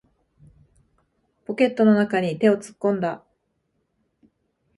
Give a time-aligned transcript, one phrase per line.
[1.45, 3.23] ポケットの中に手を突っ込んだ。